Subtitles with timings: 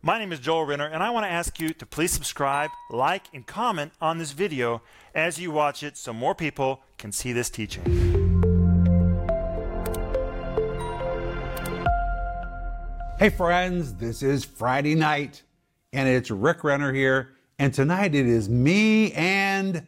[0.00, 3.24] My name is Joel Renner, and I want to ask you to please subscribe, like,
[3.34, 4.80] and comment on this video
[5.12, 7.82] as you watch it so more people can see this teaching.
[13.18, 15.42] Hey, friends, this is Friday night,
[15.92, 17.34] and it's Rick Renner here.
[17.58, 19.84] And tonight it is me and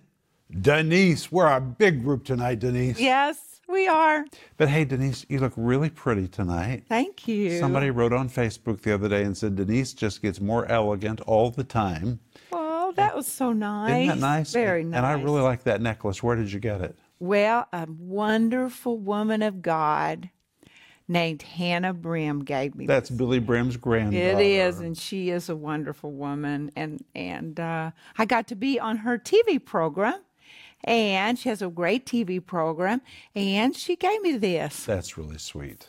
[0.61, 1.31] Denise.
[1.31, 2.99] We're a big group tonight, Denise.
[2.99, 4.25] Yes, we are.
[4.57, 6.85] But hey, Denise, you look really pretty tonight.
[6.89, 7.59] Thank you.
[7.59, 11.51] Somebody wrote on Facebook the other day and said Denise just gets more elegant all
[11.51, 12.21] the time.
[12.51, 14.05] Well, that was so nice.
[14.05, 14.53] Isn't that nice?
[14.53, 14.97] Very nice.
[14.97, 16.23] And I really like that necklace.
[16.23, 16.99] Where did you get it?
[17.19, 20.31] Well, a wonderful woman of God
[21.11, 23.19] named Hannah Brim gave me That's this.
[23.19, 24.41] Billye Brim's granddaughter.
[24.41, 28.79] It is, and she is a wonderful woman, and and uh, I got to be
[28.79, 30.21] on her TV program,
[30.85, 33.01] and she has a great TV program,
[33.35, 34.85] and she gave me this.
[34.85, 35.89] That's really sweet.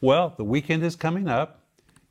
[0.00, 1.60] Well, the weekend is coming up,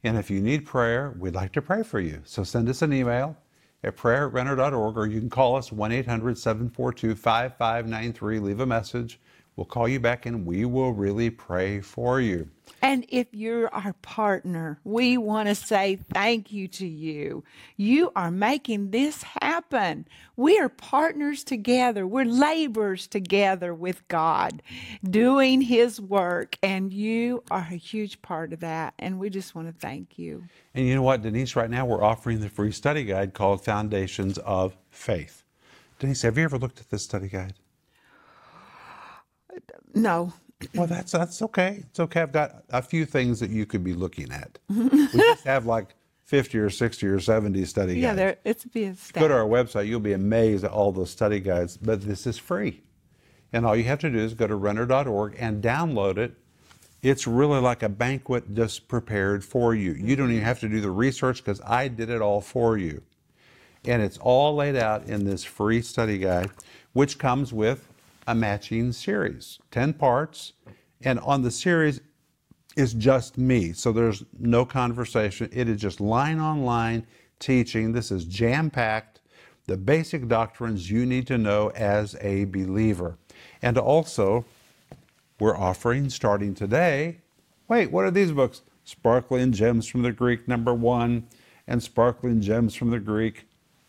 [0.04, 2.22] and if you need prayer, we'd like to pray for you.
[2.26, 3.38] So send us an email
[3.84, 8.40] at prayer at or you can call us 1 800 742 5593.
[8.40, 9.20] Leave a message.
[9.56, 12.50] We'll call you back and we will really pray for you.
[12.82, 17.44] And if you're our partner, we want to say thank you to you.
[17.76, 20.08] You are making this happen.
[20.36, 22.08] We are partners together.
[22.08, 24.64] We're laborers together with God,
[25.08, 26.58] doing His work.
[26.64, 28.94] And you are a huge part of that.
[28.98, 30.46] And we just want to thank you.
[30.74, 34.38] And you know what, Denise, right now we're offering the free study guide called Foundations
[34.40, 35.44] of Faith.
[36.00, 37.54] Denise, have you ever looked at this study guide?
[39.94, 40.34] No,
[40.76, 41.84] Well, that's that's okay.
[41.90, 42.22] It's okay.
[42.22, 44.60] I've got a few things that you could be looking at.
[44.70, 48.18] we just have like 50 or 60 or 70 study yeah, guides.
[48.18, 49.88] there it's being Go to our website.
[49.88, 51.78] You'll be amazed at all those study guides.
[51.78, 52.84] But this is free,
[53.52, 56.36] and all you have to do is go to renner.org and download it.
[57.02, 59.94] It's really like a banquet just prepared for you.
[59.94, 63.02] You don't even have to do the research because I did it all for you.
[63.86, 66.52] And it's all laid out in this free study guide,
[66.94, 67.91] which comes with
[68.28, 70.54] a matching series 10 parts.
[71.04, 72.02] And on the series
[72.76, 73.74] is just me.
[73.74, 75.50] So there's no conversation.
[75.52, 77.06] It is just line on line
[77.40, 77.92] teaching.
[77.92, 79.22] This is jam packed,
[79.66, 83.18] the basic doctrines you need to know as a believer.
[83.62, 84.46] And also,
[85.40, 87.18] we're offering starting today.
[87.68, 88.62] Wait, what are these books?
[88.84, 91.28] Sparkling Gems from the Greek, number one,
[91.68, 93.46] and Sparkling Gems from the Greek,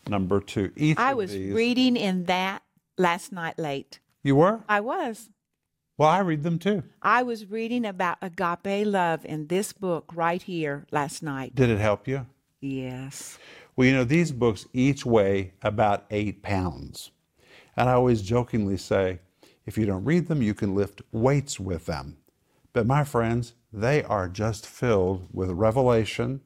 [0.07, 0.71] number two.
[0.75, 2.63] Each I was reading in that
[2.97, 3.99] last night late.
[4.23, 4.63] You were?
[4.69, 5.29] I was.
[5.97, 6.83] Well, I read them too.
[7.01, 11.53] I was reading about agape love in this book right here last night.
[11.53, 12.25] Did it help you?
[12.61, 13.37] Yes.
[13.75, 17.11] Well, you know, these books each weigh about eight pounds.
[17.75, 19.19] And I always jokingly say,
[19.65, 22.17] if you don't read them, you can lift weights with them.
[22.71, 26.41] But my friends, they are just filled with revelation,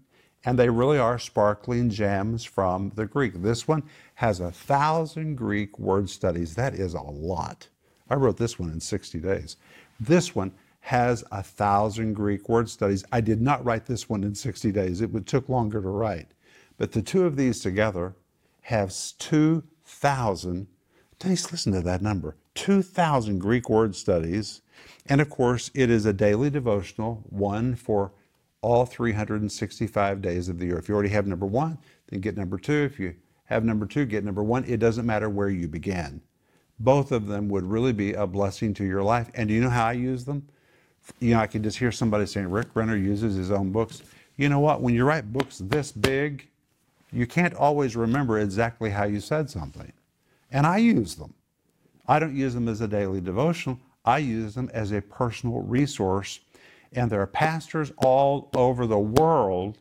[0.46, 3.42] and they really are sparkling gems from the Greek.
[3.42, 3.84] This one
[4.16, 6.56] has a thousand Greek word studies.
[6.56, 7.68] That is a lot.
[8.10, 9.58] I wrote this one in 60 days.
[10.00, 13.04] This one has a thousand Greek word studies.
[13.12, 16.30] I did not write this one in 60 days, it would, took longer to write.
[16.78, 18.16] But the two of these together
[18.62, 20.68] have 2,000.
[21.20, 24.62] Denise, listen to that number 2,000 Greek word studies.
[25.08, 28.14] And of course, it is a daily devotional, one for
[28.62, 30.78] all 365 days of the year.
[30.78, 32.84] If you already have number one, then get number two.
[32.92, 34.64] If you have number two, get number one.
[34.66, 36.22] It doesn't matter where you begin.
[36.80, 39.30] Both of them would really be a blessing to your life.
[39.34, 40.48] And do you know how I use them?
[41.20, 44.04] You know, I can just hear somebody saying, Rick Renner uses his own books.
[44.36, 44.82] You know what?
[44.82, 46.48] When you write books this big,
[47.12, 49.92] you can't always remember exactly how you said something.
[50.52, 51.34] And I use them.
[52.08, 53.80] I don't use them as a daily devotional.
[54.06, 56.40] I use them as a personal resource.
[56.94, 59.78] And there are pastors all over the world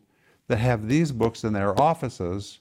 [0.49, 2.61] that have these books in their offices,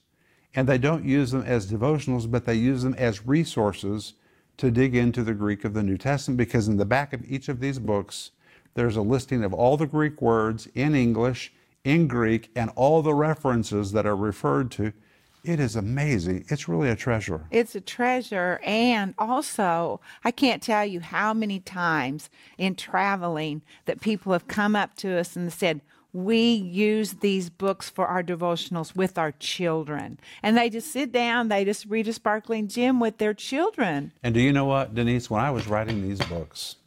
[0.56, 4.14] and they don't use them as devotionals, but they use them as resources
[4.58, 7.50] to dig into the Greek of the New Testament because in the back of each
[7.50, 8.32] of these books,
[8.74, 13.14] there's a listing of all the Greek words in English, in Greek, and all the
[13.14, 14.94] references that are referred to.
[15.46, 16.46] It is amazing.
[16.50, 17.46] It's really a treasure.
[17.52, 18.60] It's a treasure.
[18.64, 24.76] And also, I can't tell you how many times in traveling that people have come
[24.76, 25.82] up to us and said,
[26.14, 30.18] we use these books for our devotionals with our children.
[30.42, 34.14] And they just sit down, they just read a sparkling gem with their children.
[34.24, 35.30] And do you know what, Denise?
[35.30, 36.78] When I was writing these books,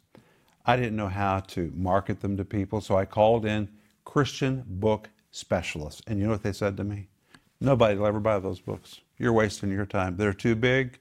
[0.65, 3.69] I didn't know how to market them to people, so I called in
[4.03, 6.01] Christian book specialists.
[6.07, 7.07] And you know what they said to me?
[7.61, 9.01] Nobody will ever buy those books.
[9.17, 10.15] You're wasting your time.
[10.15, 10.97] They're too big.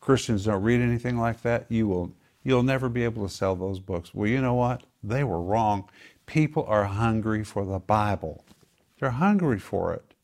[0.00, 1.66] Christians don't read anything like that.
[1.68, 2.12] You will
[2.44, 4.14] you'll never be able to sell those books.
[4.14, 4.84] Well, you know what?
[5.02, 5.88] They were wrong.
[6.26, 8.44] People are hungry for the Bible.
[9.00, 10.14] They're hungry for it.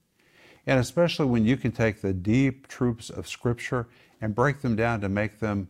[0.67, 3.89] And especially when you can take the deep truths of Scripture
[4.21, 5.67] and break them down to make them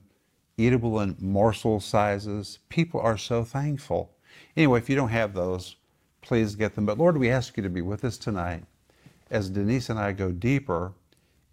[0.59, 4.13] eatable in morsel sizes, people are so thankful.
[4.55, 5.77] Anyway, if you don't have those,
[6.21, 6.85] please get them.
[6.85, 8.65] But Lord, we ask you to be with us tonight
[9.33, 10.93] as Denise and I go deeper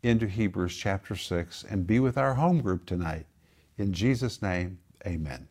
[0.03, 3.25] into Hebrews chapter 6 and be with our home group tonight.
[3.77, 5.47] In Jesus' name, amen.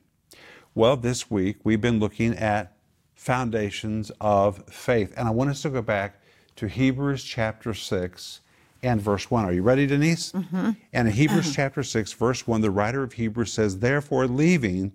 [0.74, 2.76] Well, this week we've been looking at
[3.14, 5.14] foundations of faith.
[5.16, 6.20] And I want us to go back
[6.56, 8.40] to Hebrews chapter 6
[8.82, 9.44] and verse 1.
[9.46, 10.32] Are you ready, Denise?
[10.32, 10.70] Mm-hmm.
[10.92, 14.92] And in Hebrews chapter 6, verse 1, the writer of Hebrews says, Therefore, leaving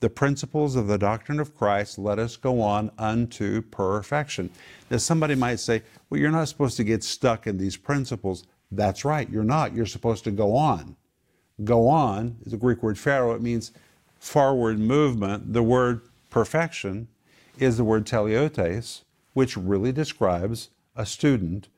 [0.00, 4.50] the principles of the doctrine of Christ, let us go on unto perfection.
[4.90, 8.44] Now, somebody might say, Well, you're not supposed to get stuck in these principles.
[8.70, 9.74] That's right, you're not.
[9.74, 10.96] You're supposed to go on.
[11.64, 13.34] Go on is a Greek word phero.
[13.34, 13.72] It means
[14.18, 15.52] forward movement.
[15.52, 17.08] The word perfection
[17.58, 21.68] is the word teleiotes, which really describes a student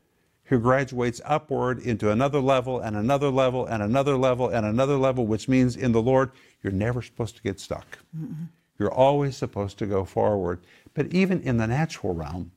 [0.45, 5.27] who graduates upward into another level and another level and another level and another level,
[5.27, 6.31] which means in the Lord,
[6.63, 7.99] you're never supposed to get stuck.
[8.17, 8.45] Mm-hmm.
[8.79, 10.61] You're always supposed to go forward.
[10.95, 12.53] But even in the natural realm,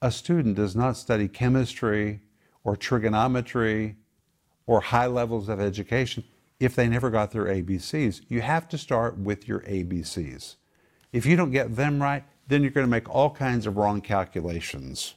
[0.00, 2.20] a student does not study chemistry
[2.64, 3.96] or trigonometry
[4.66, 6.24] or high levels of education
[6.60, 8.22] if they never got their ABCs.
[8.28, 10.56] You have to start with your ABCs.
[11.12, 14.00] If you don't get them right, then you're going to make all kinds of wrong
[14.00, 15.14] calculations.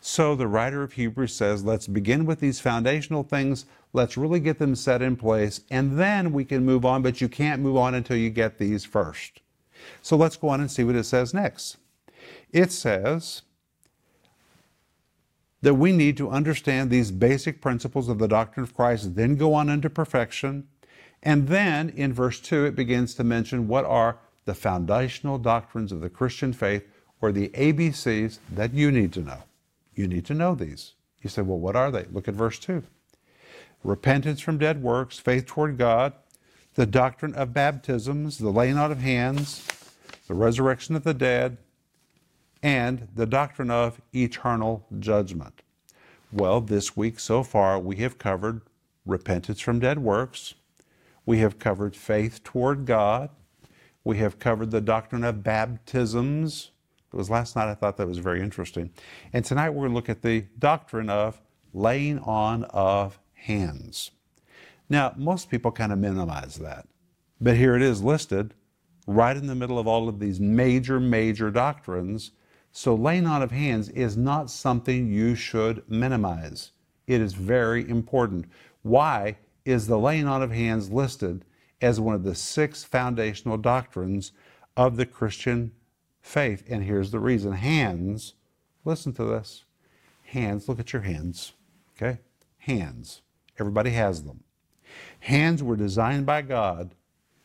[0.00, 3.66] So the writer of Hebrews says, let's begin with these foundational things.
[3.92, 7.28] Let's really get them set in place, and then we can move on, but you
[7.28, 9.40] can't move on until you get these first.
[10.00, 11.76] So let's go on and see what it says next.
[12.50, 13.42] It says
[15.62, 19.54] that we need to understand these basic principles of the doctrine of Christ, then go
[19.54, 20.66] on into perfection.
[21.22, 26.00] And then in verse 2, it begins to mention what are the foundational doctrines of
[26.00, 26.86] the Christian faith,
[27.20, 29.42] or the ABCs that you need to know.
[29.94, 30.94] You need to know these.
[31.20, 32.06] You say, well, what are they?
[32.10, 32.82] Look at verse 2
[33.82, 36.12] repentance from dead works, faith toward God,
[36.74, 39.66] the doctrine of baptisms, the laying out of hands,
[40.28, 41.56] the resurrection of the dead,
[42.62, 45.62] and the doctrine of eternal judgment.
[46.32, 48.62] Well, this week so far, we have covered
[49.06, 50.54] repentance from dead works,
[51.26, 53.30] we have covered faith toward God,
[54.04, 56.70] we have covered the doctrine of baptisms,
[57.12, 57.68] it was last night.
[57.68, 58.90] I thought that was very interesting.
[59.32, 61.40] And tonight we're going to look at the doctrine of
[61.72, 64.12] laying on of hands.
[64.88, 66.86] Now, most people kind of minimize that,
[67.40, 68.54] but here it is listed
[69.06, 72.30] right in the middle of all of these major, major doctrines.
[72.72, 76.70] So, laying on of hands is not something you should minimize.
[77.06, 78.46] It is very important.
[78.82, 81.44] Why is the laying on of hands listed
[81.80, 84.32] as one of the six foundational doctrines
[84.76, 85.72] of the Christian
[86.20, 86.64] faith.
[86.68, 88.34] And here's the reason hands,
[88.84, 89.64] listen to this.
[90.24, 91.52] Hands, look at your hands.
[91.96, 92.18] Okay?
[92.58, 93.22] Hands.
[93.58, 94.44] Everybody has them.
[95.20, 96.94] Hands were designed by God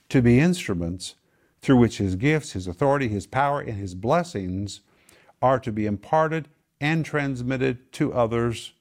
[0.10, 1.16] to be instruments
[1.62, 4.82] through which His gifts, His authority, His power, and His blessings
[5.46, 6.48] are to be imparted
[6.82, 8.74] and transmitted to others.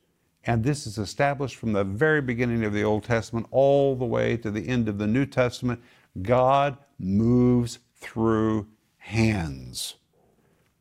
[0.45, 4.39] And this is established from the very beginning of the Old Testament all the way
[4.39, 5.83] to the end of the New Testament.
[6.23, 8.67] God moves through
[8.97, 9.97] hands.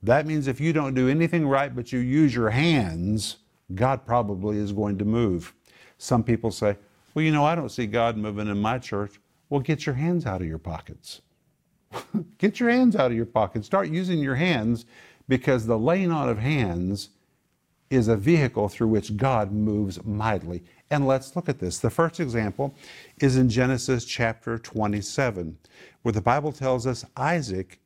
[0.02, 3.36] That means if you don't do anything right but you use your hands,
[3.76, 5.54] God probably is going to move.
[5.98, 6.78] Some people say,
[7.14, 9.20] well, you know, I don't see God moving in my church.
[9.50, 11.20] Well, get your hands out of your pockets.
[12.38, 13.66] get your hands out of your pockets.
[13.66, 14.86] Start using your hands
[15.28, 17.10] because the laying on of hands
[17.90, 20.64] is a vehicle through which God moves mightily.
[20.90, 21.80] And let's look at this.
[21.80, 22.74] The first example
[23.20, 25.58] is in Genesis chapter 27,
[26.02, 27.80] where the Bible tells us Isaac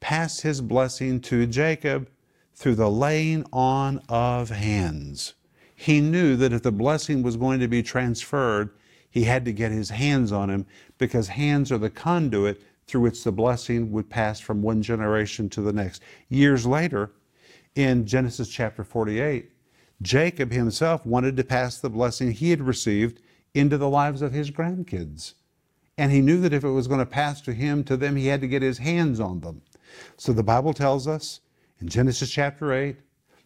[0.00, 2.08] passed his blessing to Jacob
[2.54, 5.34] through the laying on of hands.
[5.74, 8.70] He knew that if the blessing was going to be transferred,
[9.10, 10.66] he had to get his hands on him
[10.98, 15.60] because hands are the conduit through which the blessing would pass from one generation to
[15.60, 16.02] the next.
[16.28, 17.12] Years later,
[17.74, 19.50] in Genesis chapter 48,
[20.02, 23.20] Jacob himself wanted to pass the blessing he had received
[23.54, 25.34] into the lives of his grandkids.
[25.96, 28.26] And he knew that if it was going to pass to him, to them, he
[28.26, 29.62] had to get his hands on them.
[30.16, 31.40] So the Bible tells us
[31.80, 32.96] in Genesis chapter 8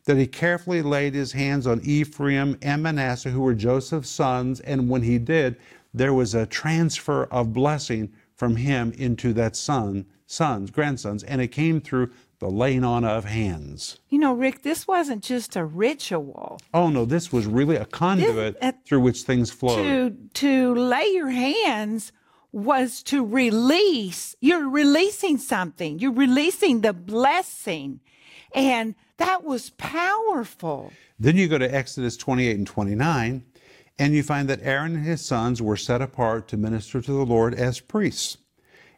[0.04, 4.88] that he carefully laid his hands on Ephraim and Manasseh, who were Joseph's sons, and
[4.88, 5.56] when he did,
[5.92, 11.48] there was a transfer of blessing from him into that son, sons, grandsons, and it
[11.48, 13.98] came through the laying on of hands.
[14.08, 16.60] You know, Rick, this wasn't just a ritual.
[16.72, 19.82] Oh no, this was really a conduit this, uh, through which things flowed.
[19.82, 22.12] To to lay your hands
[22.52, 24.36] was to release.
[24.40, 25.98] You're releasing something.
[25.98, 28.00] You're releasing the blessing.
[28.54, 30.92] And that was powerful.
[31.18, 33.44] Then you go to Exodus 28 and 29,
[33.98, 37.24] and you find that Aaron and his sons were set apart to minister to the
[37.26, 38.38] Lord as priests.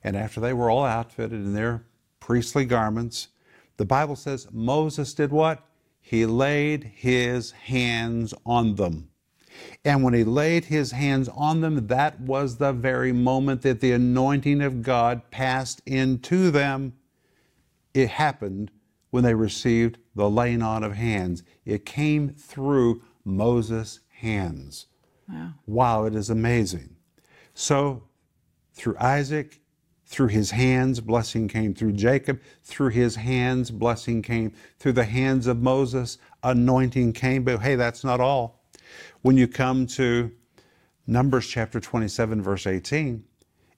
[0.04, 1.84] And after they were all outfitted in their
[2.20, 3.28] priestly garments,
[3.76, 5.66] the Bible says Moses did what?
[6.00, 9.08] He laid his hands on them.
[9.84, 13.92] And when he laid his hands on them, that was the very moment that the
[13.92, 16.94] anointing of God passed into them.
[17.94, 18.70] It happened
[19.10, 21.42] when they received the laying on of hands.
[21.64, 24.86] It came through Moses' hands.
[25.32, 25.52] Wow.
[25.66, 26.96] wow, it is amazing.
[27.54, 28.04] So,
[28.72, 29.60] through Isaac,
[30.06, 31.72] through his hands, blessing came.
[31.72, 34.52] Through Jacob, through his hands, blessing came.
[34.78, 37.44] Through the hands of Moses, anointing came.
[37.44, 38.64] But hey, that's not all.
[39.22, 40.32] When you come to
[41.06, 43.22] Numbers chapter 27, verse 18,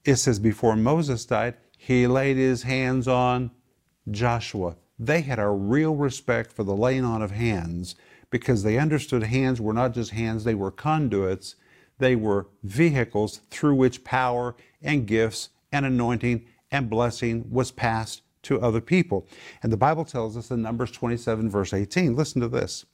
[0.05, 3.51] it says, Before Moses died, he laid his hands on
[4.09, 4.75] Joshua.
[4.97, 7.95] They had a real respect for the laying on of hands
[8.33, 11.55] because they understood hands were not just hands, they were conduits.
[11.99, 18.59] They were vehicles through which power and gifts and anointing and blessing was passed to
[18.59, 19.27] other people.
[19.61, 22.87] And the Bible tells us in Numbers 27, verse 18, listen to this.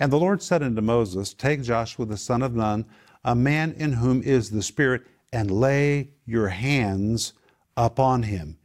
[0.00, 2.84] And the Lord said unto Moses, Take Joshua the son of Nun,
[3.24, 7.32] a man in whom is the Spirit, and lay your hands
[7.76, 8.58] upon him.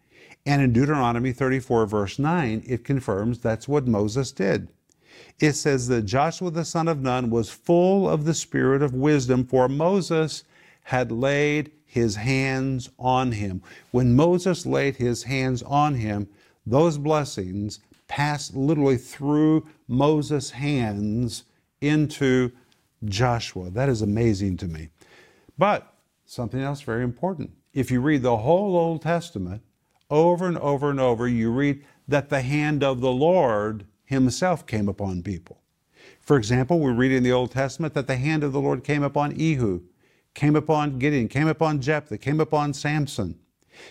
[0.44, 4.70] And in Deuteronomy 34, verse 9, it confirms that's what Moses did.
[5.40, 9.46] It says that Joshua the son of Nun was full of the spirit of wisdom,
[9.46, 10.44] for Moses
[10.84, 13.62] had laid his hands on him.
[13.92, 16.28] When Moses laid his hands on him,
[16.66, 21.44] those blessings passed literally through Moses' hands
[21.82, 22.52] into
[23.04, 23.70] Joshua.
[23.70, 24.90] That is amazing to me.
[25.58, 25.94] But
[26.26, 27.52] something else very important.
[27.74, 29.62] If you read the whole Old Testament,
[30.10, 34.88] over and over and over, you read that the hand of the Lord Himself came
[34.88, 35.62] upon people.
[36.22, 39.04] For example, we read in the Old Testament that the hand of the Lord came
[39.04, 39.82] upon Ehud,
[40.34, 43.40] came upon Gideon, came upon Jephthah, came upon Samson.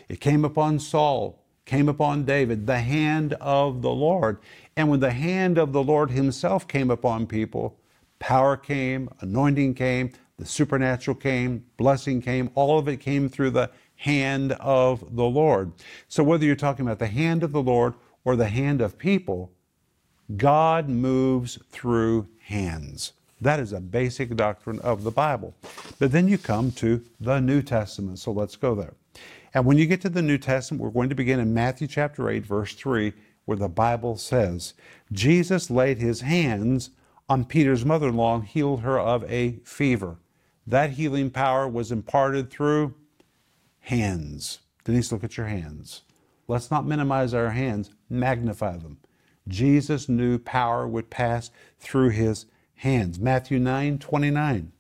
[0.09, 4.39] It came upon Saul, came upon David, the hand of the Lord.
[4.77, 7.79] And when the hand of the Lord Himself came upon people,
[8.19, 13.71] power came, anointing came, the supernatural came, blessing came, all of it came through the
[13.97, 15.73] hand of the Lord.
[16.09, 17.95] So whether you're talking about the hand of the Lord
[18.25, 19.53] or the hand of people,
[20.37, 23.13] God moves through hands.
[23.41, 25.55] That is a basic doctrine of the Bible.
[25.99, 28.19] But then you come to the New Testament.
[28.19, 28.95] So let's go there.
[29.53, 32.29] And when you get to the New Testament, we're going to begin in Matthew chapter
[32.29, 33.13] 8, verse 3,
[33.45, 34.75] where the Bible says,
[35.13, 36.91] Jesus laid his hands
[37.29, 40.17] on Peter's mother in law and healed her of a fever.
[40.67, 42.95] That healing power was imparted through
[43.81, 44.61] hands.
[44.85, 46.03] Denise, look at your hands.
[46.49, 48.99] Let's not minimize our hands, magnify them.
[49.49, 52.47] Jesus knew power would pass through his
[52.77, 53.19] hands.
[53.19, 54.73] Matthew 9 29.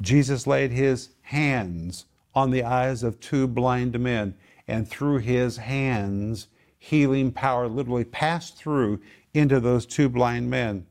[0.00, 4.34] Jesus laid his hands on the eyes of two blind men,
[4.66, 9.00] and through his hands, healing power literally passed through
[9.34, 10.86] into those two blind men.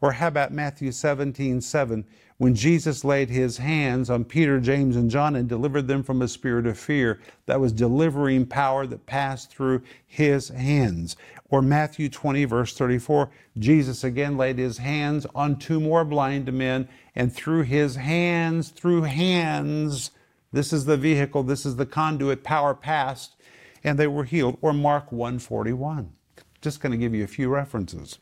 [0.00, 2.04] Or how about Matthew 17 7,
[2.38, 6.28] when Jesus laid his hands on Peter, James, and John and delivered them from a
[6.28, 7.20] spirit of fear?
[7.46, 11.16] That was delivering power that passed through his hands.
[11.52, 13.28] Or Matthew 20, verse 34,
[13.58, 19.02] Jesus again laid his hands on two more blind men, and through his hands, through
[19.02, 20.12] hands,
[20.50, 23.36] this is the vehicle, this is the conduit, power passed,
[23.84, 24.56] and they were healed.
[24.62, 26.14] Or Mark 141.
[26.62, 28.18] Just going to give you a few references.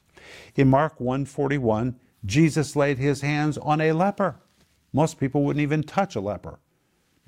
[0.57, 4.41] In Mark 141, Jesus laid his hands on a leper.
[4.93, 6.59] Most people wouldn't even touch a leper.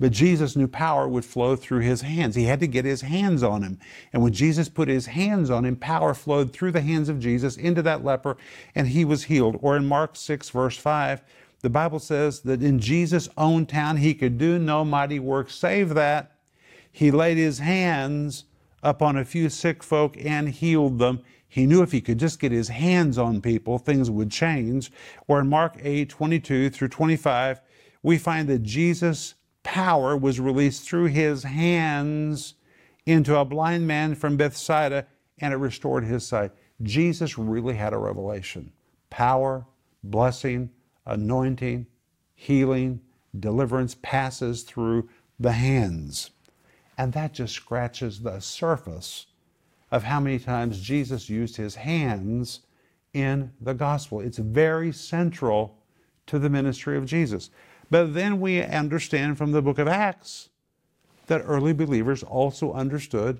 [0.03, 2.35] But Jesus knew power would flow through his hands.
[2.35, 3.79] He had to get his hands on him.
[4.11, 7.55] And when Jesus put his hands on him, power flowed through the hands of Jesus
[7.55, 8.35] into that leper,
[8.75, 9.57] and he was healed.
[9.61, 11.21] Or in Mark 6, verse 5,
[11.61, 15.93] the Bible says that in Jesus' own town he could do no mighty work save
[15.93, 16.35] that
[16.91, 18.43] he laid his hands
[18.83, 21.21] upon a few sick folk and healed them.
[21.47, 24.91] He knew if he could just get his hands on people, things would change.
[25.29, 27.61] Or in Mark 8, 22 through 25,
[28.01, 32.55] we find that Jesus' power was released through his hands
[33.05, 35.07] into a blind man from Bethsaida
[35.39, 36.51] and it restored his sight.
[36.81, 38.71] Jesus really had a revelation.
[39.09, 39.65] Power,
[40.03, 40.69] blessing,
[41.05, 41.87] anointing,
[42.35, 43.01] healing,
[43.39, 46.31] deliverance passes through the hands.
[46.97, 49.27] And that just scratches the surface
[49.91, 52.61] of how many times Jesus used his hands
[53.13, 54.19] in the gospel.
[54.19, 55.77] It's very central
[56.27, 57.49] to the ministry of Jesus.
[57.93, 60.49] But then we understand from the book of Acts
[61.27, 63.39] that early believers also understood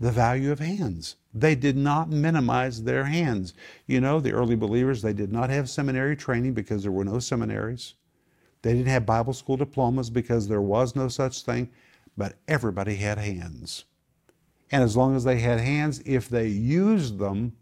[0.00, 1.14] the value of hands.
[1.32, 3.54] They did not minimize their hands.
[3.86, 7.20] You know, the early believers, they did not have seminary training because there were no
[7.20, 7.94] seminaries.
[8.62, 11.70] They didn't have Bible school diplomas because there was no such thing,
[12.16, 13.84] but everybody had hands.
[14.72, 17.52] And as long as they had hands, if they used them,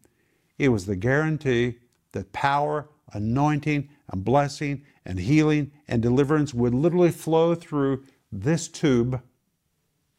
[0.59, 1.81] it was the guarantee
[2.13, 9.21] that power, anointing, and blessing, and healing and deliverance would literally flow through this tube,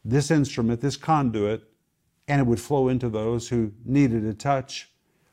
[0.03, 1.63] this instrument, this conduit,
[2.27, 4.89] and it would flow into those who needed a touch.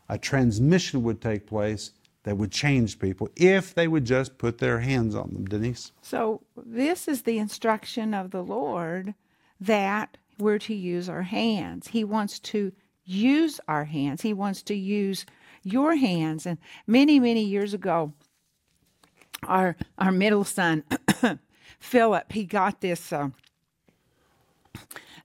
[0.08, 1.92] A transmission would take place
[2.24, 5.92] that would change people if they would just put their hands on them, Denise.
[6.02, 9.14] So, this is the instruction of the Lord
[9.60, 11.88] that we're to use our hands.
[11.88, 12.72] He wants to
[13.04, 15.24] use our hands, He wants to use
[15.62, 16.46] your hands.
[16.46, 18.12] And many, many years ago,
[19.46, 20.84] our, our middle son,
[21.80, 23.30] Philip, he got this uh,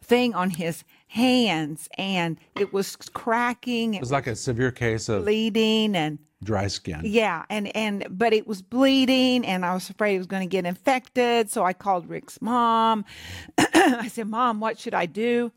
[0.01, 3.93] thing on his hands and it was cracking.
[3.93, 7.01] It was like a severe case of bleeding and dry skin.
[7.03, 10.51] Yeah, and and but it was bleeding, and I was afraid it was going to
[10.51, 11.49] get infected.
[11.49, 13.05] So I called Rick's mom.
[13.57, 15.51] I said, "Mom, what should I do?"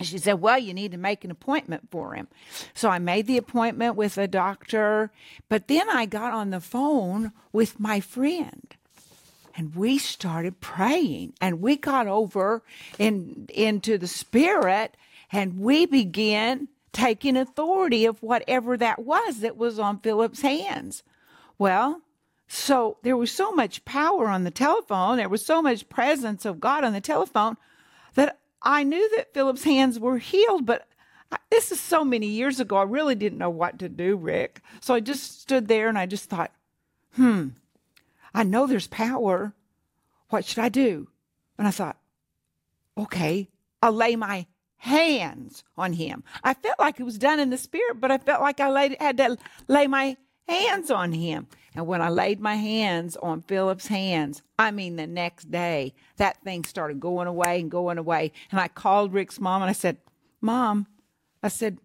[0.00, 2.28] She said, Well, you need to make an appointment for him.
[2.72, 5.10] So I made the appointment with a doctor,
[5.48, 8.76] but then I got on the phone with my friend
[9.56, 12.62] and we started praying and we got over
[12.96, 14.96] in, into the spirit
[15.32, 21.02] and we began taking authority of whatever that was that was on Philip's hands.
[21.58, 22.02] Well,
[22.46, 26.60] so there was so much power on the telephone, there was so much presence of
[26.60, 27.56] God on the telephone
[28.14, 30.88] that I knew that Philip's hands were healed, but
[31.50, 32.76] this is so many years ago.
[32.76, 34.62] I really didn't know what to do, Rick.
[34.80, 36.52] So I just stood there and I just thought,
[37.14, 37.48] hmm,
[38.34, 39.54] I know there's power.
[40.30, 41.08] What should I do?
[41.56, 41.96] And I thought,
[42.96, 43.48] okay,
[43.82, 44.46] I'll lay my
[44.78, 46.22] hands on him.
[46.42, 48.96] I felt like it was done in the spirit, but I felt like I laid,
[49.00, 49.36] had to
[49.66, 50.16] lay my
[50.48, 51.48] hands on him.
[51.74, 56.42] And when I laid my hands on Philip's hands, I mean, the next day, that
[56.42, 58.32] thing started going away and going away.
[58.50, 59.98] And I called Rick's mom and I said,
[60.40, 60.86] Mom,
[61.42, 61.78] I said,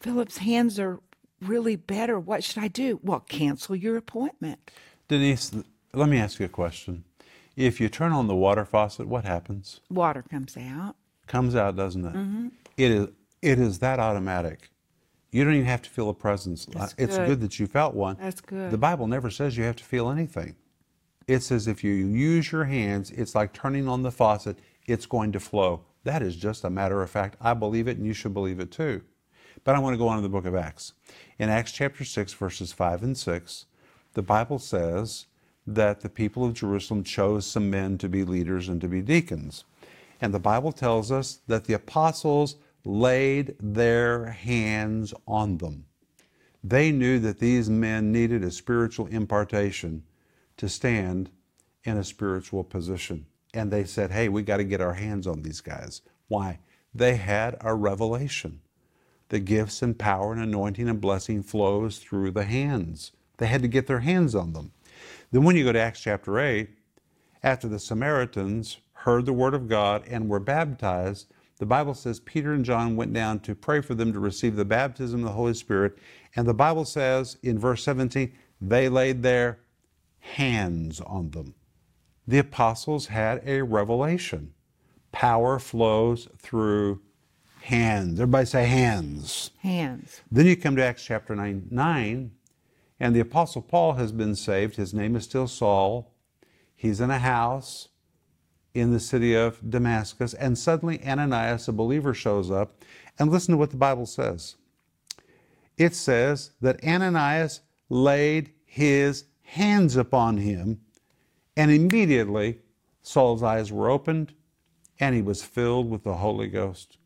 [0.00, 1.00] Philip's hands are
[1.40, 2.18] really better.
[2.18, 3.00] What should I do?
[3.02, 4.70] Well, cancel your appointment.
[5.08, 5.52] Denise,
[5.92, 7.04] let me ask you a question.
[7.56, 9.80] If you turn on the water faucet, what happens?
[9.90, 10.96] Water comes out.
[11.26, 12.14] Comes out, doesn't it?
[12.14, 12.48] Mm-hmm.
[12.76, 13.08] It is.
[13.40, 14.70] It is that automatic.
[15.34, 16.64] You don't even have to feel a presence.
[16.64, 17.26] That's it's good.
[17.26, 18.16] good that you felt one.
[18.20, 18.70] That's good.
[18.70, 20.54] The Bible never says you have to feel anything.
[21.26, 25.32] It says if you use your hands, it's like turning on the faucet, it's going
[25.32, 25.80] to flow.
[26.04, 27.36] That is just a matter of fact.
[27.40, 29.02] I believe it, and you should believe it too.
[29.64, 30.92] But I want to go on to the book of Acts.
[31.36, 33.66] In Acts chapter 6, verses 5 and 6,
[34.12, 35.26] the Bible says
[35.66, 39.64] that the people of Jerusalem chose some men to be leaders and to be deacons.
[40.20, 45.86] And the Bible tells us that the apostles laid their hands on them.
[46.62, 50.04] They knew that these men needed a spiritual impartation
[50.56, 51.30] to stand
[51.84, 53.26] in a spiritual position.
[53.52, 56.02] And they said, hey, we got to get our hands on these guys.
[56.28, 56.58] Why?
[56.94, 58.60] They had a revelation.
[59.28, 63.12] The gifts and power and anointing and blessing flows through the hands.
[63.38, 64.72] They had to get their hands on them.
[65.32, 66.70] Then when you go to Acts chapter 8,
[67.42, 71.26] after the Samaritans heard the word of God and were baptized,
[71.64, 74.66] the Bible says Peter and John went down to pray for them to receive the
[74.66, 75.96] baptism of the Holy Spirit.
[76.36, 79.60] And the Bible says in verse 17, they laid their
[80.18, 81.54] hands on them.
[82.28, 84.52] The apostles had a revelation.
[85.10, 87.00] Power flows through
[87.62, 88.20] hands.
[88.20, 89.50] Everybody say hands.
[89.62, 90.20] Hands.
[90.30, 92.30] Then you come to Acts chapter 9, 9,
[93.00, 94.76] and the apostle Paul has been saved.
[94.76, 96.12] His name is still Saul.
[96.76, 97.88] He's in a house
[98.74, 102.84] in the city of Damascus, and suddenly Ananias, a believer, shows up.
[103.18, 104.56] And listen to what the Bible says.
[105.78, 110.80] It says that Ananias laid his hands upon him,
[111.56, 112.58] and immediately
[113.02, 114.34] Saul's eyes were opened,
[114.98, 116.98] and he was filled with the Holy Ghost.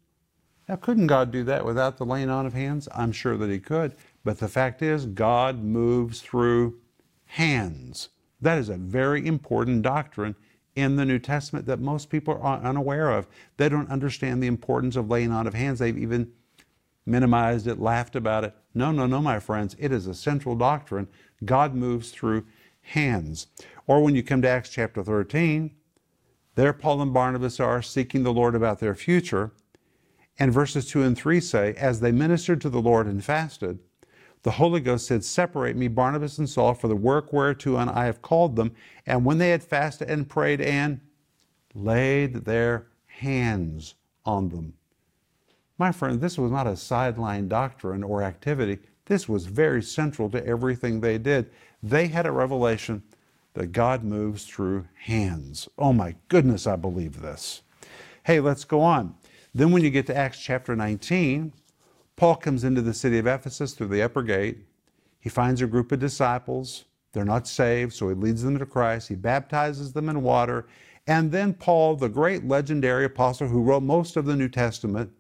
[0.68, 2.88] Now, couldn't God do that without the laying on of hands?
[2.94, 3.96] I'm sure that He could.
[4.22, 6.78] But the fact is, God moves through
[7.24, 8.10] hands.
[8.40, 10.36] That is a very important doctrine
[10.78, 13.26] in the New Testament that most people are unaware of.
[13.56, 15.78] They don't understand the importance of laying on of hands.
[15.78, 16.32] They've even
[17.04, 18.54] minimized it, laughed about it.
[18.74, 19.74] No, no, no, my friends.
[19.78, 21.08] It is a central doctrine.
[21.44, 22.46] God moves through
[22.82, 23.48] hands.
[23.86, 25.74] Or when you come to Acts chapter 13,
[26.54, 29.52] there Paul and Barnabas are seeking the Lord about their future.
[30.38, 33.80] And verses 2 and 3 say, As they ministered to the Lord and fasted,
[34.42, 38.22] the Holy Ghost said, Separate me, Barnabas and Saul, for the work whereto I have
[38.22, 38.72] called them.
[39.06, 41.00] And when they had fasted and prayed and
[41.74, 44.74] laid their hands on them.
[45.78, 48.78] My friend, this was not a sideline doctrine or activity.
[49.06, 51.50] This was very central to everything they did.
[51.82, 53.02] They had a revelation
[53.54, 55.68] that God moves through hands.
[55.78, 57.62] Oh my goodness, I believe this.
[58.24, 59.14] Hey, let's go on.
[59.54, 61.52] Then, when you get to Acts chapter 19,
[62.18, 64.58] Paul comes into the city of Ephesus through the upper gate.
[65.20, 66.84] He finds a group of disciples.
[67.12, 69.06] They're not saved, so he leads them to Christ.
[69.06, 70.66] He baptizes them in water.
[71.06, 75.12] And then Paul, the great legendary apostle who wrote most of the New Testament,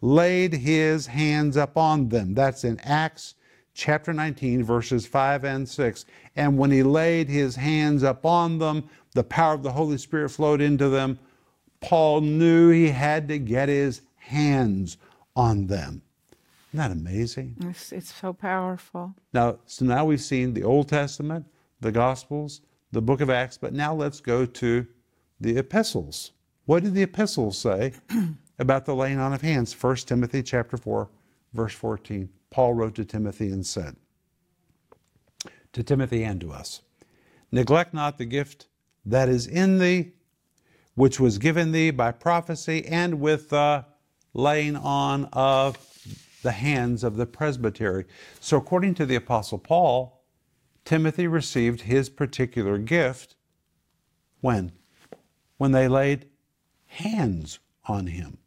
[0.00, 2.32] laid his hands upon them.
[2.32, 3.34] That's in Acts
[3.74, 6.06] chapter 19, verses 5 and 6.
[6.36, 10.62] And when he laid his hands upon them, the power of the Holy Spirit flowed
[10.62, 11.18] into them.
[11.80, 14.96] Paul knew he had to get his hands
[15.36, 16.00] on them.
[16.70, 17.56] Isn't that amazing?
[17.62, 19.14] It's, it's so powerful.
[19.32, 21.46] Now, so now we've seen the Old Testament,
[21.80, 22.60] the Gospels,
[22.92, 24.86] the book of Acts, but now let's go to
[25.40, 26.30] the epistles.
[26.66, 27.94] What did the epistles say
[28.58, 29.72] about the laying on of hands?
[29.72, 31.10] 1 Timothy chapter 4,
[31.54, 32.28] verse 14.
[32.50, 33.96] Paul wrote to Timothy and said,
[35.72, 36.82] to Timothy and to us,
[37.50, 38.66] neglect not the gift
[39.04, 40.12] that is in thee,
[40.94, 43.84] which was given thee by prophecy and with the
[44.34, 45.76] laying on of
[46.42, 48.04] the hands of the presbytery.
[48.40, 50.22] So, according to the Apostle Paul,
[50.84, 53.36] Timothy received his particular gift
[54.40, 54.72] when?
[55.58, 56.26] When they laid
[56.86, 58.38] hands on him.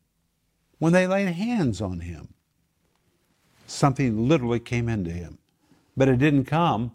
[0.80, 2.34] When they laid hands on him.
[3.68, 5.38] Something literally came into him.
[5.96, 6.92] But it didn't come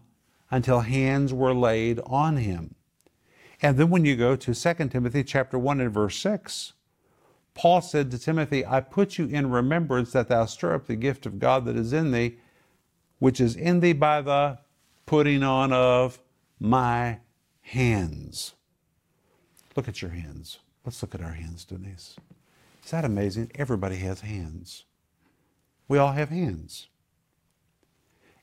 [0.51, 2.75] until hands were laid on him.
[3.61, 6.73] And then when you go to 2 Timothy chapter 1 and verse 6,
[7.59, 11.25] Paul said to Timothy, I put you in remembrance that thou stir up the gift
[11.25, 12.37] of God that is in thee,
[13.17, 14.59] which is in thee by the
[15.05, 16.21] putting on of
[16.57, 17.19] my
[17.59, 18.53] hands.
[19.75, 20.59] Look at your hands.
[20.85, 22.15] Let's look at our hands, Denise.
[22.81, 23.51] Is that amazing?
[23.55, 24.85] Everybody has hands.
[25.89, 26.87] We all have hands.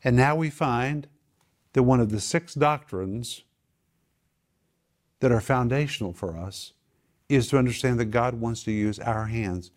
[0.05, 1.07] And now we find
[1.73, 3.45] that one of the six doctrines
[5.21, 6.75] that are foundational for us
[7.29, 9.71] is to understand that God wants to use our hands.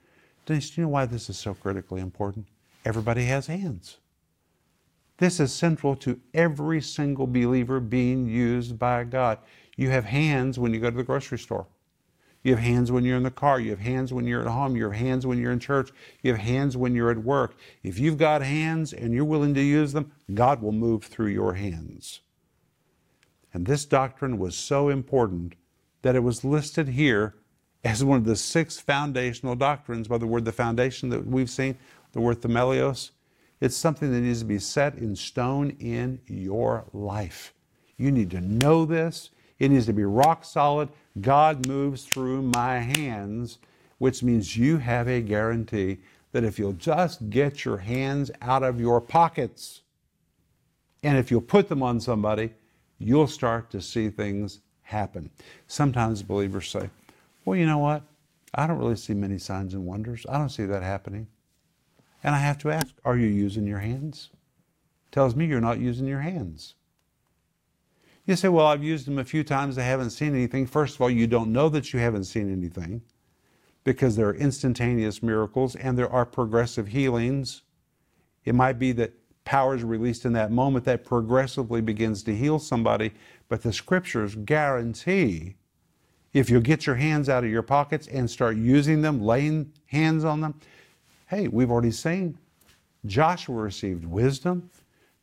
[0.45, 2.47] Denise, do you know why this is so critically important?
[2.85, 3.97] Everybody has hands.
[5.17, 9.39] This is central to every single believer being used by God.
[9.75, 11.67] You have hands when you go to the grocery store.
[12.41, 13.59] You have hands when you're in the car.
[13.59, 14.77] You have hands when you're at home.
[14.77, 15.91] You have hands when you're in church.
[16.23, 17.57] You have hands when you're at work.
[17.83, 21.55] If you've got hands and you're willing to use them, God will move through your
[21.55, 22.21] hands.
[23.53, 25.55] And this doctrine was so important
[26.01, 27.35] that it was listed here
[27.83, 31.77] as one of the six foundational doctrines by the word the foundation that we've seen,
[32.11, 33.11] the word themelios.
[33.61, 37.53] It's something that needs to be set in stone in your life.
[37.97, 39.29] You need to know this.
[39.59, 40.89] It needs to be rock solid.
[41.19, 43.59] God moves through my hands,
[43.97, 45.97] which means you have a guarantee
[46.31, 49.81] that if you'll just get your hands out of your pockets
[51.03, 52.51] and if you'll put them on somebody,
[52.97, 55.29] you'll start to see things happen.
[55.67, 56.89] Sometimes believers say,
[57.49, 58.03] well, you know what?
[58.53, 60.23] I don't really see many signs and wonders.
[60.29, 61.25] I don't see that happening.
[62.23, 64.29] And I have to ask, are you using your hands?
[65.11, 66.75] Tells me you're not using your hands.
[68.27, 70.67] You say, well, I've used them a few times, I haven't seen anything.
[70.67, 73.01] First of all, you don't know that you haven't seen anything
[73.83, 77.63] because there are instantaneous miracles and there are progressive healings.
[78.45, 82.59] It might be that power is released in that moment that progressively begins to heal
[82.59, 83.11] somebody,
[83.47, 85.55] but the scriptures guarantee
[86.33, 90.23] if you get your hands out of your pockets and start using them, laying hands
[90.23, 90.55] on them,
[91.27, 92.37] hey, we've already seen
[93.05, 94.69] Joshua received wisdom.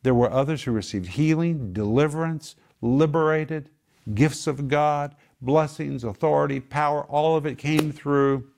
[0.03, 3.69] There were others who received healing, deliverance, liberated,
[4.13, 7.03] gifts of God, blessings, authority, power.
[7.05, 8.49] All of it came through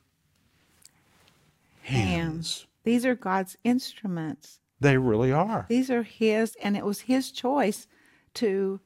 [1.81, 2.09] hands.
[2.09, 2.67] hands.
[2.83, 4.59] These are God's instruments.
[4.79, 5.65] They really are.
[5.69, 7.87] These are His, and it was His choice
[8.35, 8.79] to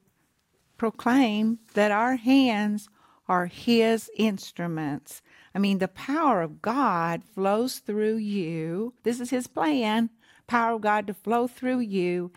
[0.77, 2.89] proclaim that our hands
[3.27, 5.21] are His instruments.
[5.55, 8.93] I mean, the power of God flows through you.
[9.03, 10.09] This is His plan
[10.47, 12.31] power of God to flow through you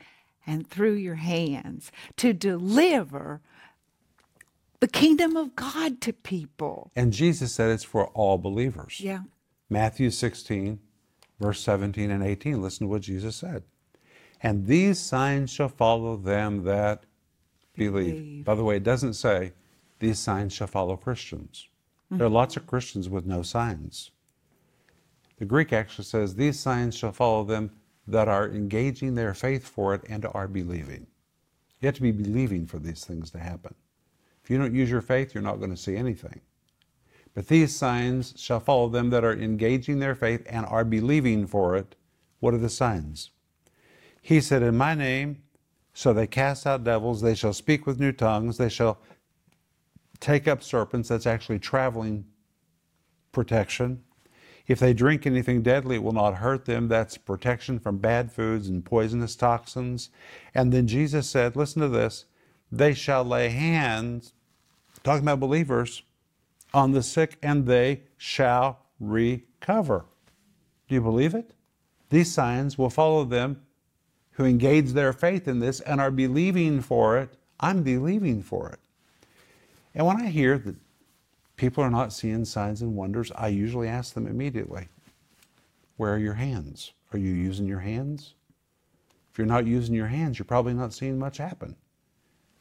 [0.46, 3.40] and through your hands to deliver
[4.80, 6.90] the kingdom of God to people.
[6.94, 9.00] And Jesus said it's for all believers.
[9.00, 9.20] Yeah.
[9.68, 10.78] Matthew 16,
[11.40, 12.62] verse 17 and 18.
[12.62, 13.64] Listen to what Jesus said.
[14.42, 17.04] And these signs shall follow them that
[17.74, 18.14] believe.
[18.14, 18.44] believe.
[18.44, 19.52] By the way, it doesn't say
[19.98, 21.68] these signs shall follow Christians.
[22.06, 22.18] Mm-hmm.
[22.18, 24.10] There are lots of Christians with no signs.
[25.38, 27.70] The Greek actually says, These signs shall follow them
[28.06, 31.06] that are engaging their faith for it and are believing.
[31.80, 33.74] You have to be believing for these things to happen.
[34.42, 36.40] If you don't use your faith, you're not going to see anything.
[37.34, 41.76] But these signs shall follow them that are engaging their faith and are believing for
[41.76, 41.94] it.
[42.40, 43.30] What are the signs?
[44.22, 45.42] He said, In my name
[45.92, 48.98] shall they cast out devils, they shall speak with new tongues, they shall
[50.18, 51.08] take up serpents.
[51.08, 52.26] That's actually traveling
[53.32, 54.02] protection.
[54.66, 56.88] If they drink anything deadly, it will not hurt them.
[56.88, 60.10] That's protection from bad foods and poisonous toxins.
[60.54, 62.24] And then Jesus said, Listen to this
[62.72, 64.32] they shall lay hands,
[65.04, 66.02] talking about believers,
[66.74, 70.04] on the sick and they shall recover.
[70.88, 71.52] Do you believe it?
[72.10, 73.62] These signs will follow them
[74.32, 77.36] who engage their faith in this and are believing for it.
[77.58, 78.80] I'm believing for it.
[79.96, 80.76] And when I hear that
[81.56, 84.88] people are not seeing signs and wonders, I usually ask them immediately,
[85.96, 86.92] Where are your hands?
[87.14, 88.34] Are you using your hands?
[89.32, 91.76] If you're not using your hands, you're probably not seeing much happen.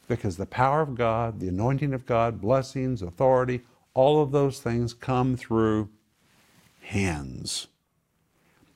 [0.07, 3.61] Because the power of God, the anointing of God, blessings, authority,
[3.93, 5.89] all of those things come through
[6.81, 7.67] hands.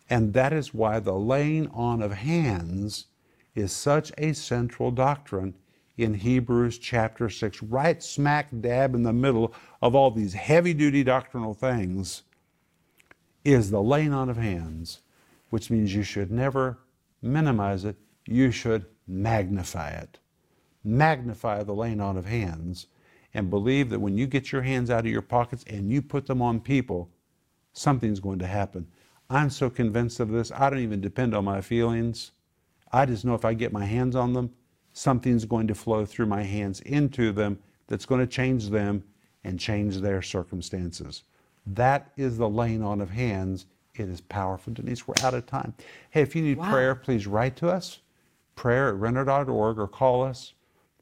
[0.10, 3.06] And that is why the laying on of hands
[3.56, 5.54] is such a central doctrine
[6.00, 11.04] in Hebrews chapter 6, right smack dab in the middle of all these heavy duty
[11.04, 12.24] doctrinal things,
[13.44, 15.02] is the laying on of hands,
[15.50, 16.80] which means you should never
[17.22, 20.20] minimize it, you should magnify it.
[20.84, 22.88] Magnify the laying on of hands
[23.34, 26.26] and believe that when you get your hands out of your pockets and you put
[26.26, 27.10] them on people,
[27.74, 28.88] something's going to happen.
[29.30, 32.32] I'm so convinced of this, I don't even depend on my feelings.
[32.92, 34.52] I just know if I get my hands on them,
[35.00, 37.58] something's going to flow through my hands into them
[37.88, 39.02] that's going to change them
[39.46, 41.24] and change their circumstances.
[41.66, 43.66] That is the laying on of hands.
[43.96, 44.74] It is powerful.
[44.74, 45.74] Denise, we're out of time.
[46.10, 46.70] Hey, if you need wow.
[46.70, 48.00] prayer, please write to us,
[48.56, 50.54] prayer at renner.org, or call us,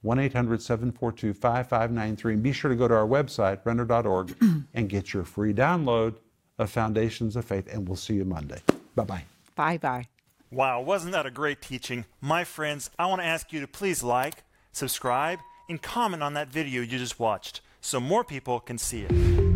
[0.03, 2.33] 1 800 742 5593.
[2.33, 4.35] And be sure to go to our website, renner.org,
[4.75, 6.15] and get your free download
[6.59, 7.67] of Foundations of Faith.
[7.71, 8.61] And we'll see you Monday.
[8.95, 9.23] Bye bye.
[9.55, 10.07] Bye bye.
[10.49, 12.05] Wow, wasn't that a great teaching?
[12.21, 16.47] My friends, I want to ask you to please like, subscribe, and comment on that
[16.47, 19.46] video you just watched so more people can see it.